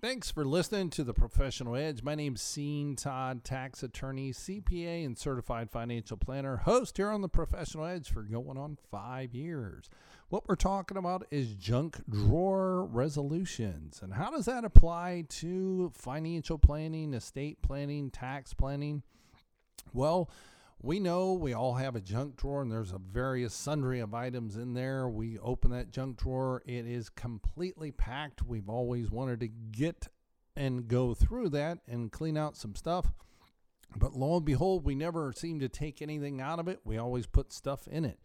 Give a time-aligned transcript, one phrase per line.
[0.00, 2.04] Thanks for listening to the Professional Edge.
[2.04, 7.28] My name's Sean Todd, tax attorney, CPA, and certified financial planner, host here on the
[7.28, 9.90] Professional Edge for going on five years.
[10.28, 13.98] What we're talking about is junk drawer resolutions.
[14.00, 19.02] And how does that apply to financial planning, estate planning, tax planning?
[19.92, 20.30] Well,
[20.80, 24.56] we know we all have a junk drawer and there's a various sundry of items
[24.56, 25.08] in there.
[25.08, 28.44] We open that junk drawer, it is completely packed.
[28.44, 30.08] We've always wanted to get
[30.56, 33.12] and go through that and clean out some stuff.
[33.96, 36.80] But lo and behold, we never seem to take anything out of it.
[36.84, 38.18] We always put stuff in it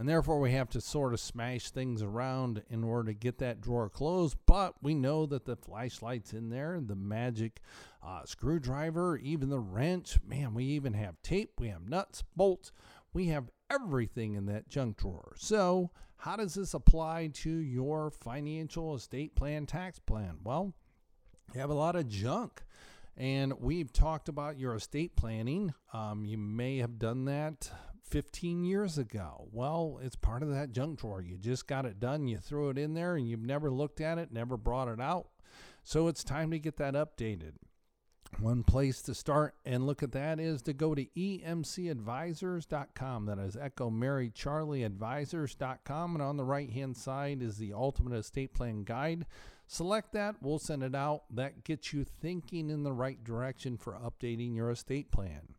[0.00, 3.60] and therefore we have to sort of smash things around in order to get that
[3.60, 4.34] drawer closed.
[4.46, 7.60] But we know that the flashlight's in there, the magic
[8.02, 10.16] uh, screwdriver, even the wrench.
[10.26, 12.72] Man, we even have tape, we have nuts, bolts,
[13.12, 15.34] we have everything in that junk drawer.
[15.36, 20.38] So, how does this apply to your financial estate plan, tax plan?
[20.42, 20.72] Well,
[21.52, 22.62] you have a lot of junk.
[23.18, 25.74] And we've talked about your estate planning.
[25.92, 27.70] Um, you may have done that
[28.10, 29.48] 15 years ago.
[29.52, 31.22] Well, it's part of that junk drawer.
[31.22, 34.18] You just got it done, you threw it in there, and you've never looked at
[34.18, 35.28] it, never brought it out.
[35.84, 37.52] So it's time to get that updated.
[38.38, 43.26] One place to start and look at that is to go to emcadvisors.com.
[43.26, 46.14] That is Echo Mary Charlie Advisors.com.
[46.14, 49.26] And on the right hand side is the Ultimate Estate Plan Guide.
[49.66, 51.24] Select that, we'll send it out.
[51.30, 55.54] That gets you thinking in the right direction for updating your estate plan.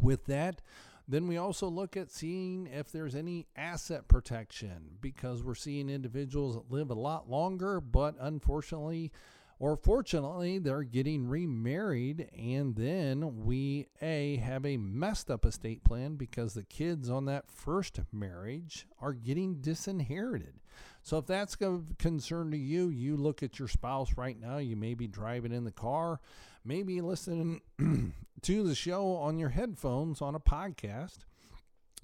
[0.00, 0.62] With that,
[1.10, 6.54] then we also look at seeing if there's any asset protection because we're seeing individuals
[6.54, 9.12] that live a lot longer, but unfortunately
[9.60, 16.16] or fortunately, they're getting remarried, and then we A, have a messed up estate plan
[16.16, 20.59] because the kids on that first marriage are getting disinherited.
[21.02, 24.76] So, if that's of concern to you, you look at your spouse right now, you
[24.76, 26.20] may be driving in the car,
[26.64, 27.62] maybe listening
[28.42, 31.20] to the show on your headphones on a podcast.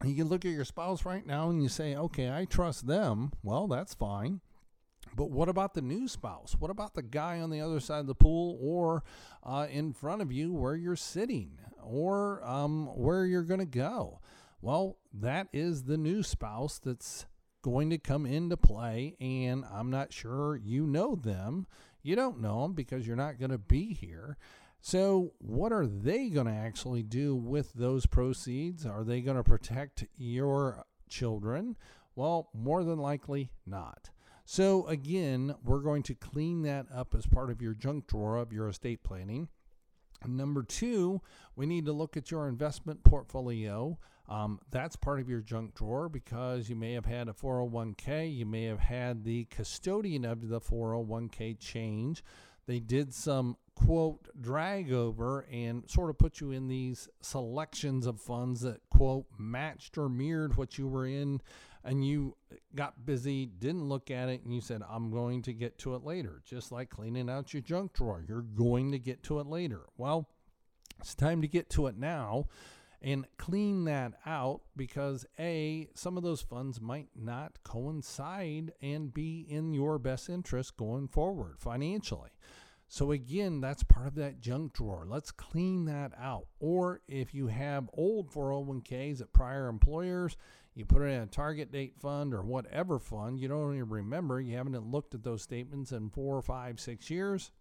[0.04, 3.32] You can look at your spouse right now and you say, okay, I trust them.
[3.42, 4.40] Well, that's fine.
[5.14, 6.56] But what about the new spouse?
[6.58, 9.02] What about the guy on the other side of the pool or
[9.42, 14.20] uh, in front of you where you're sitting or um, where you're going to go?
[14.60, 17.24] Well, that is the new spouse that's
[17.66, 21.66] going to come into play, and I'm not sure you know them.
[22.00, 24.36] You don't know them because you're not going to be here.
[24.80, 28.86] So, what are they going to actually do with those proceeds?
[28.86, 31.76] Are they going to protect your children?
[32.14, 34.10] Well, more than likely not.
[34.44, 38.52] So, again, we're going to clean that up as part of your junk drawer of
[38.52, 39.48] your estate planning.
[40.24, 41.20] Number two,
[41.56, 43.98] we need to look at your investment portfolio.
[44.28, 48.44] Um, that's part of your junk drawer because you may have had a 401k, you
[48.46, 52.24] may have had the custodian of the 401k change.
[52.66, 58.20] They did some quote drag over and sort of put you in these selections of
[58.20, 61.40] funds that quote matched or mirrored what you were in
[61.86, 62.36] and you
[62.74, 66.02] got busy, didn't look at it, and you said, I'm going to get to it
[66.02, 66.42] later.
[66.44, 69.82] Just like cleaning out your junk drawer, you're going to get to it later.
[69.96, 70.28] Well,
[70.98, 72.46] it's time to get to it now
[73.06, 79.46] and clean that out because A, some of those funds might not coincide and be
[79.48, 82.30] in your best interest going forward financially.
[82.88, 85.06] So, again, that's part of that junk drawer.
[85.08, 86.46] Let's clean that out.
[86.58, 90.36] Or if you have old 401ks at prior employers,
[90.74, 94.40] you put it in a target date fund or whatever fund, you don't even remember,
[94.40, 97.52] you haven't looked at those statements in four five, six years.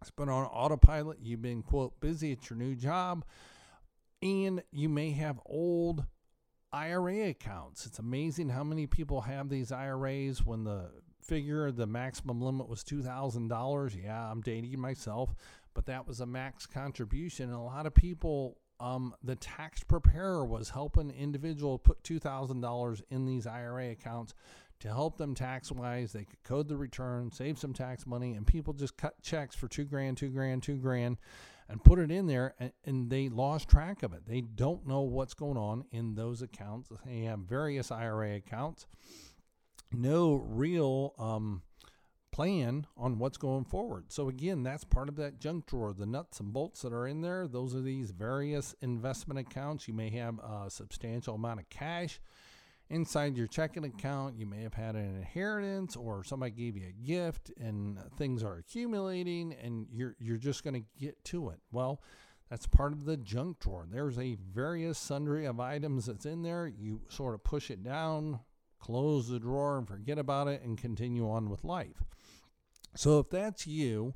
[0.00, 1.18] It's been on autopilot.
[1.22, 3.24] You've been, quote, busy at your new job.
[4.24, 6.04] And you may have old
[6.72, 7.84] IRA accounts.
[7.84, 10.90] It's amazing how many people have these IRAs when the
[11.20, 14.02] figure the maximum limit was $2,000.
[14.02, 15.34] Yeah, I'm dating myself,
[15.74, 17.50] but that was a max contribution.
[17.50, 23.24] And a lot of people um, the tax preparer was helping individual put $2,000 in
[23.24, 24.34] these IRA accounts
[24.80, 26.12] to help them tax wise.
[26.12, 29.68] They could code the return, save some tax money, and people just cut checks for
[29.68, 31.18] two grand, two grand, two grand,
[31.68, 34.26] and put it in there, and, and they lost track of it.
[34.26, 36.90] They don't know what's going on in those accounts.
[37.04, 38.86] They have various IRA accounts,
[39.92, 41.62] no real um,
[42.32, 44.06] plan on what's going forward.
[44.08, 45.92] So, again, that's part of that junk drawer.
[45.92, 49.86] The nuts and bolts that are in there, those are these various investment accounts.
[49.86, 52.20] You may have a substantial amount of cash
[52.90, 54.38] inside your checking account.
[54.38, 58.56] You may have had an inheritance or somebody gave you a gift and things are
[58.56, 61.60] accumulating and you're, you're just going to get to it.
[61.72, 62.02] Well,
[62.50, 63.86] that's part of the junk drawer.
[63.90, 66.66] There's a various sundry of items that's in there.
[66.66, 68.40] You sort of push it down,
[68.78, 72.04] close the drawer and forget about it and continue on with life.
[72.94, 74.14] So if that's you,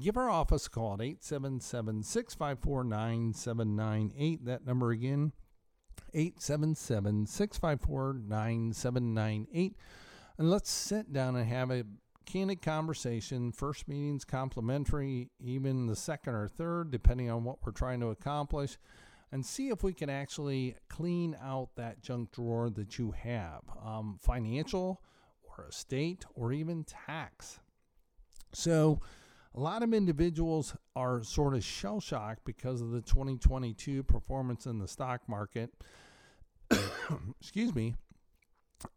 [0.00, 4.44] give our office a call at 877 654 9798.
[4.44, 5.32] That number again,
[6.16, 9.76] 877 654 9798.
[10.38, 11.84] And let's sit down and have a
[12.24, 13.52] candid conversation.
[13.52, 18.78] First meeting's complimentary, even the second or third, depending on what we're trying to accomplish,
[19.30, 24.18] and see if we can actually clean out that junk drawer that you have um,
[24.20, 25.02] financial
[25.42, 27.60] or estate or even tax.
[28.52, 29.00] So,
[29.54, 34.78] a lot of individuals are sort of shell shocked because of the 2022 performance in
[34.78, 35.70] the stock market.
[37.40, 37.94] Excuse me.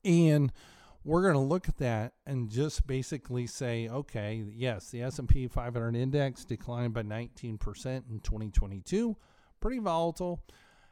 [0.04, 0.52] And
[1.04, 5.96] we're going to look at that and just basically say, okay, yes, the S&P 500
[5.96, 9.16] index declined by 19% in 2022,
[9.60, 10.42] pretty volatile.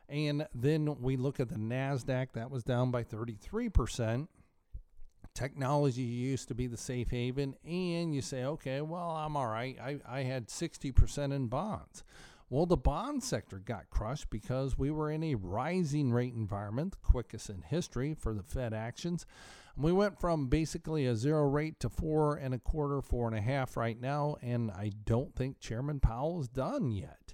[0.09, 4.27] And then we look at the Nasdaq, that was down by 33%.
[5.33, 9.77] Technology used to be the safe haven, and you say, okay, well, I'm all right.
[9.79, 12.03] I, I had 60% in bonds.
[12.49, 17.11] Well, the bond sector got crushed because we were in a rising rate environment, the
[17.11, 19.25] quickest in history for the Fed actions.
[19.75, 23.41] We went from basically a zero rate to four and a quarter, four and a
[23.41, 27.33] half right now, and I don't think Chairman Powell is done yet.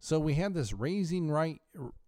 [0.00, 1.60] So we had this raising right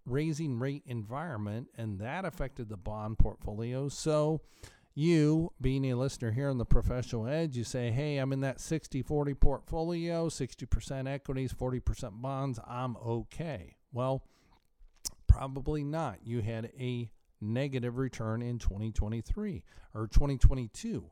[0.06, 3.88] raising rate environment, and that affected the bond portfolio.
[3.88, 4.40] So
[4.96, 8.60] you, being a listener here on the professional edge, you say, hey, I'm in that
[8.60, 12.58] 60 40 portfolio, 60% equities, 40% bonds.
[12.66, 13.76] I'm okay.
[13.92, 14.24] Well,
[15.26, 16.20] probably not.
[16.24, 17.10] You had a
[17.42, 19.62] negative return in 2023
[19.94, 21.10] or 2022.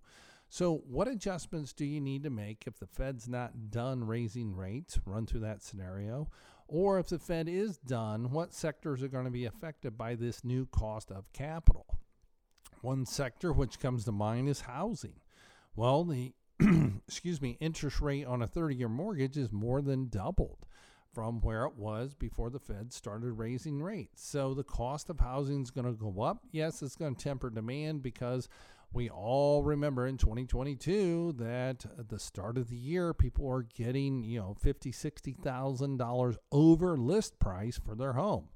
[0.49, 4.99] So, what adjustments do you need to make if the Fed's not done raising rates?
[5.05, 6.31] Run through that scenario.
[6.69, 10.43] Or if the Fed is done, what sectors are going to be affected by this
[10.43, 11.99] new cost of capital?
[12.85, 15.15] One sector which comes to mind is housing.
[15.75, 16.35] Well, the
[17.09, 20.67] excuse me, interest rate on a 30-year mortgage is more than doubled
[21.11, 24.23] from where it was before the Fed started raising rates.
[24.23, 26.43] So the cost of housing is going to go up.
[26.53, 28.51] Yes, it's going to temper demand because
[28.93, 34.23] we all remember in 2022 that at the start of the year people are getting,
[34.23, 38.51] you know, 50, 60,000 dollars over list price for their home.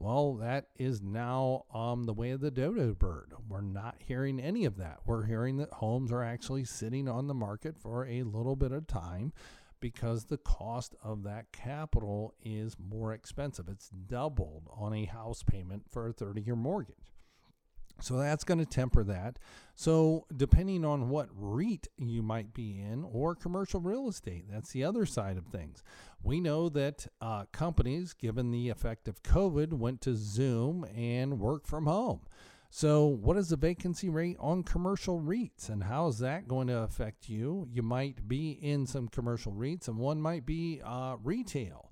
[0.00, 3.34] Well, that is now um, the way of the dodo bird.
[3.46, 5.00] We're not hearing any of that.
[5.04, 8.86] We're hearing that homes are actually sitting on the market for a little bit of
[8.86, 9.34] time
[9.78, 13.68] because the cost of that capital is more expensive.
[13.68, 17.09] It's doubled on a house payment for a 30 year mortgage.
[18.00, 19.38] So that's going to temper that.
[19.74, 24.84] So, depending on what REIT you might be in or commercial real estate, that's the
[24.84, 25.82] other side of things.
[26.22, 31.66] We know that uh, companies, given the effect of COVID, went to Zoom and work
[31.66, 32.20] from home.
[32.72, 36.78] So, what is the vacancy rate on commercial REITs and how is that going to
[36.78, 37.66] affect you?
[37.72, 41.89] You might be in some commercial REITs and one might be uh, retail.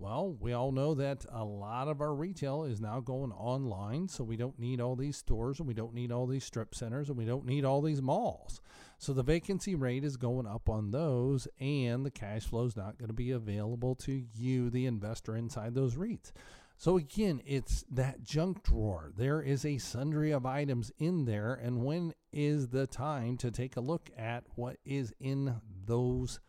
[0.00, 4.24] Well, we all know that a lot of our retail is now going online, so
[4.24, 7.18] we don't need all these stores and we don't need all these strip centers and
[7.18, 8.62] we don't need all these malls.
[8.96, 12.96] So the vacancy rate is going up on those, and the cash flow is not
[12.96, 16.32] going to be available to you, the investor inside those REITs.
[16.78, 19.12] So again, it's that junk drawer.
[19.14, 23.76] There is a sundry of items in there, and when is the time to take
[23.76, 26.40] a look at what is in those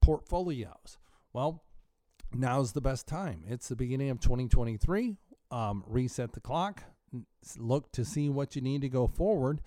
[0.00, 0.98] portfolios?
[1.32, 1.64] Well,
[2.34, 3.42] now's the best time.
[3.46, 5.16] It's the beginning of 2023.
[5.50, 6.82] Um, reset the clock,
[7.56, 9.60] look to see what you need to go forward.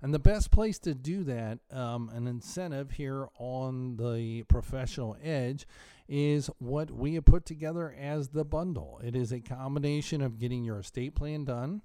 [0.00, 5.66] And the best place to do that, um, an incentive here on the professional edge,
[6.06, 9.00] is what we have put together as the bundle.
[9.02, 11.80] It is a combination of getting your estate plan done,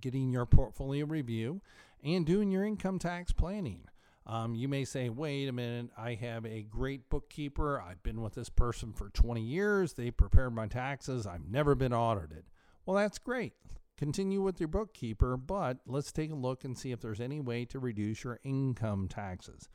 [0.00, 1.60] getting your portfolio review,
[2.02, 3.84] and doing your income tax planning.
[4.28, 7.80] Um, you may say, wait a minute, I have a great bookkeeper.
[7.80, 9.94] I've been with this person for 20 years.
[9.94, 11.26] They prepared my taxes.
[11.26, 12.44] I've never been audited.
[12.84, 13.54] Well, that's great.
[13.96, 17.64] Continue with your bookkeeper, but let's take a look and see if there's any way
[17.64, 19.68] to reduce your income taxes.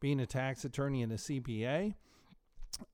[0.00, 1.94] Being a tax attorney and a CPA,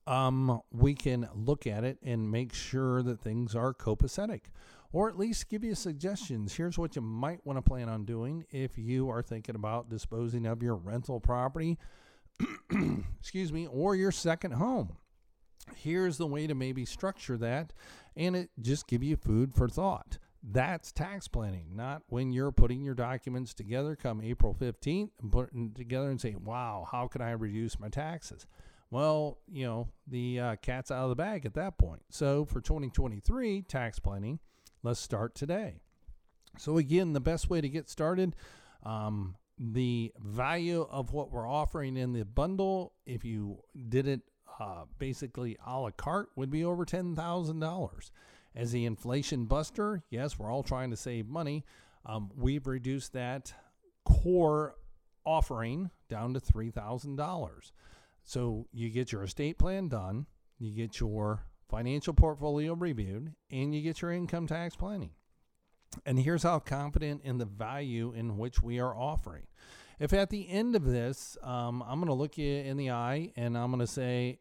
[0.05, 4.41] um, we can look at it and make sure that things are copacetic
[4.91, 6.55] or at least give you suggestions.
[6.55, 10.45] Here's what you might want to plan on doing if you are thinking about disposing
[10.45, 11.77] of your rental property,
[13.19, 14.97] excuse me, or your second home.
[15.75, 17.73] Here's the way to maybe structure that
[18.15, 20.17] and it just give you food for thought.
[20.47, 25.73] That's tax planning, not when you're putting your documents together come April 15th and putting
[25.73, 28.45] together and saying, wow, how can I reduce my taxes?
[28.91, 32.03] Well, you know, the uh, cat's out of the bag at that point.
[32.11, 34.39] So for 2023 tax planning,
[34.85, 35.81] let's start today.
[36.57, 38.35] So, again, the best way to get started,
[38.83, 44.21] um, the value of what we're offering in the bundle, if you did it
[44.59, 48.11] uh, basically a la carte, would be over $10,000.
[48.55, 51.65] As the inflation buster, yes, we're all trying to save money.
[52.05, 53.53] Um, we've reduced that
[54.05, 54.75] core
[55.25, 57.71] offering down to $3,000.
[58.23, 60.27] So you get your estate plan done,
[60.57, 65.11] you get your financial portfolio reviewed, and you get your income tax planning.
[66.05, 69.43] And here's how confident in the value in which we are offering.
[69.99, 73.31] If at the end of this, um, I'm going to look you in the eye
[73.35, 74.39] and I'm going to say,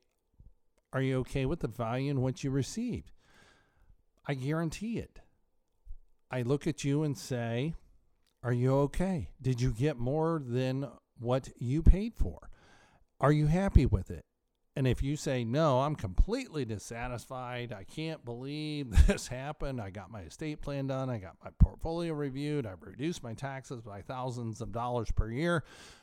[0.93, 3.13] Are you okay with the value in which you received?
[4.27, 5.21] I guarantee it.
[6.31, 7.75] I look at you and say,
[8.43, 9.29] Are you okay?
[9.41, 10.89] Did you get more than
[11.21, 12.51] what you paid for?
[13.21, 14.25] Are you happy with it?
[14.77, 20.11] And if you say, no, I'm completely dissatisfied, I can't believe this happened, I got
[20.11, 24.61] my estate plan done, I got my portfolio reviewed, I've reduced my taxes by thousands
[24.61, 25.63] of dollars per year,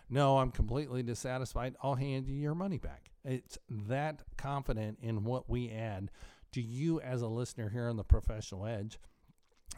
[0.10, 3.12] no, I'm completely dissatisfied, I'll hand you your money back.
[3.26, 6.10] It's that confident in what we add
[6.54, 8.98] to you as a listener here on the Professional Edge.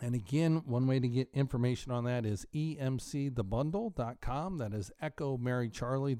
[0.01, 4.57] And again, one way to get information on that is emcthebundle.com.
[4.57, 6.15] That is Echo Mary Charlie,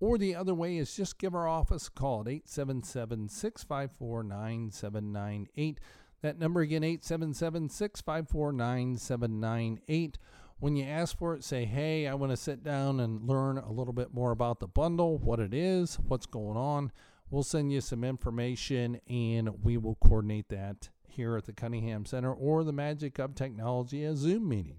[0.00, 5.80] or the other way is just give our office a call at 877 654 9798.
[6.22, 10.18] That number again, 877 654 9798.
[10.60, 13.70] When you ask for it, say, hey, I want to sit down and learn a
[13.70, 16.90] little bit more about the bundle, what it is, what's going on.
[17.30, 22.32] We'll send you some information and we will coordinate that here at the Cunningham Center
[22.32, 24.78] or the Magic of Technology, a Zoom meeting.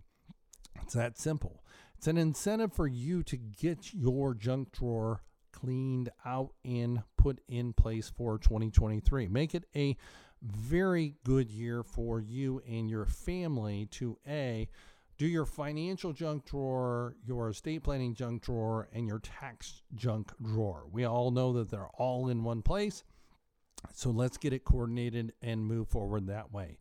[0.81, 1.63] It's that simple.
[1.99, 7.73] It's an incentive for you to get your junk drawer cleaned out and put in
[7.73, 9.27] place for 2023.
[9.27, 9.97] Make it a
[10.41, 14.69] very good year for you and your family to A,
[15.17, 20.85] do your financial junk drawer, your estate planning junk drawer, and your tax junk drawer.
[20.89, 23.03] We all know that they're all in one place.
[23.91, 26.77] So let's get it coordinated and move forward that way.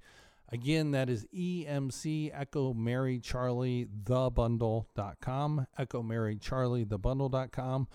[0.50, 7.86] Again, that is EMC Echo Mary Charlie the bundle.com, Echo Mary Charlie the bundle.com,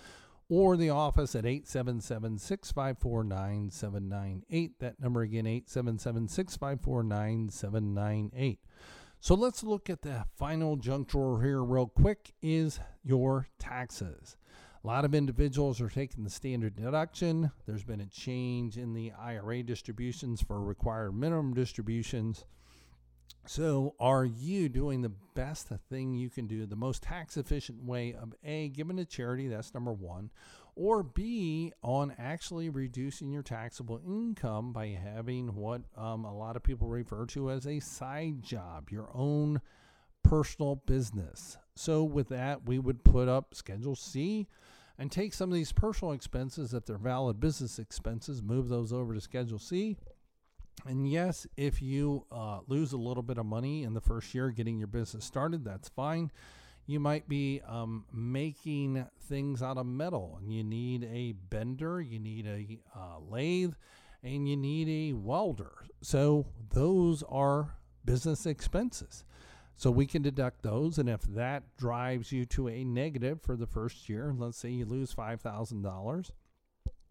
[0.49, 4.79] or the office at 877 654 9798.
[4.79, 8.59] That number again, 877 654 9798.
[9.19, 14.37] So let's look at the final junk drawer here, real quick, is your taxes.
[14.83, 17.51] A lot of individuals are taking the standard deduction.
[17.65, 22.43] There's been a change in the IRA distributions for required minimum distributions.
[23.45, 28.13] So, are you doing the best thing you can do, the most tax efficient way
[28.13, 29.47] of A, giving to charity?
[29.47, 30.31] That's number one.
[30.75, 36.63] Or B, on actually reducing your taxable income by having what um, a lot of
[36.63, 39.61] people refer to as a side job, your own
[40.23, 41.57] personal business.
[41.73, 44.49] So, with that, we would put up Schedule C
[45.03, 49.13] and take some of these personal expenses, if they're valid business expenses, move those over
[49.13, 49.97] to Schedule C.
[50.85, 54.49] And yes, if you uh, lose a little bit of money in the first year
[54.49, 56.31] getting your business started, that's fine.
[56.85, 62.19] You might be um, making things out of metal and you need a bender, you
[62.19, 63.73] need a uh, lathe,
[64.23, 65.73] and you need a welder.
[66.01, 69.25] So those are business expenses.
[69.83, 70.97] So we can deduct those.
[70.97, 74.85] And if that drives you to a negative for the first year, let's say you
[74.85, 76.31] lose $5,000,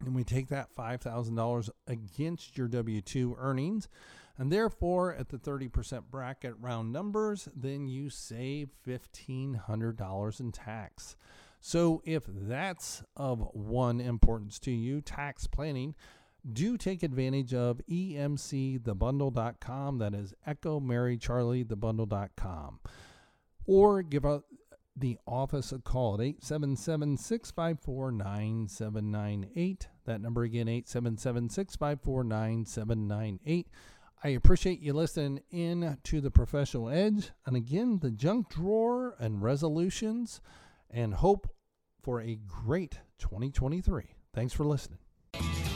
[0.00, 3.88] and we take that $5,000 against your W 2 earnings.
[4.38, 11.16] And therefore, at the 30% bracket round numbers, then you save $1,500 in tax.
[11.60, 15.94] So, if that's of one importance to you, tax planning,
[16.50, 19.98] do take advantage of emcthebundle.com.
[19.98, 22.80] That is Echo Mary Charlie thebundle.com.
[23.66, 24.44] Or give out
[24.96, 29.88] the office a call at 877 654 9798.
[30.04, 33.68] That number again, 877 654 9798.
[34.24, 37.30] I appreciate you listening in to the Professional Edge.
[37.44, 40.40] And again, the junk drawer and resolutions,
[40.90, 41.48] and hope
[42.02, 44.14] for a great 2023.
[44.34, 44.98] Thanks for listening.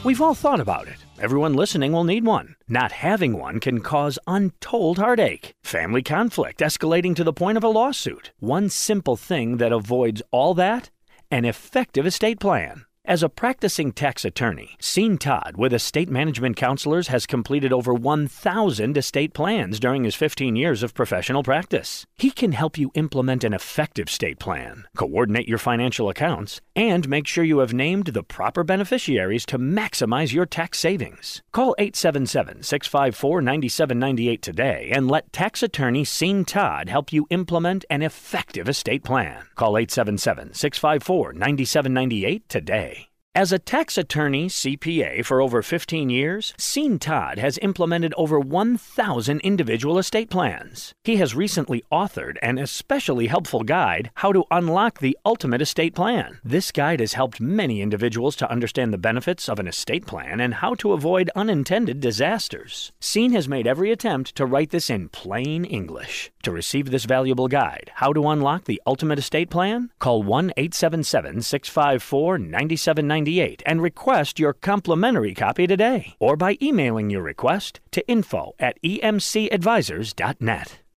[0.03, 1.05] We've all thought about it.
[1.19, 2.55] Everyone listening will need one.
[2.67, 7.69] Not having one can cause untold heartache, family conflict escalating to the point of a
[7.69, 8.31] lawsuit.
[8.39, 10.91] One simple thing that avoids all that
[11.29, 12.85] an effective estate plan.
[13.07, 18.97] As a practicing tax attorney, Sean Todd with Estate Management Counselors has completed over 1,000
[18.97, 22.05] estate plans during his 15 years of professional practice.
[22.17, 27.27] He can help you implement an effective estate plan, coordinate your financial accounts, and make
[27.27, 31.41] sure you have named the proper beneficiaries to maximize your tax savings.
[31.53, 38.01] Call 877 654 9798 today and let tax attorney Sean Todd help you implement an
[38.01, 39.45] effective estate plan.
[39.55, 42.96] Call 877 654 9798 today.
[43.37, 49.41] As a tax attorney CPA for over 15 years, Sean Todd has implemented over 1,000
[49.41, 50.95] individual estate plans.
[51.03, 56.39] He has recently authored an especially helpful guide, How to Unlock the Ultimate Estate Plan.
[56.43, 60.55] This guide has helped many individuals to understand the benefits of an estate plan and
[60.55, 62.91] how to avoid unintended disasters.
[62.99, 66.31] Sean has made every attempt to write this in plain English.
[66.47, 71.41] To receive this valuable guide, How to Unlock the Ultimate Estate Plan, call 1 877
[71.41, 76.15] 654 9798 and request your complimentary copy today.
[76.21, 80.79] Or by emailing your request to info at emcadvisors.net.